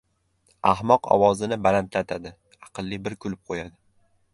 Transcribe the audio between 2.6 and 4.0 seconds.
aqlli bir kulib qo‘yadi.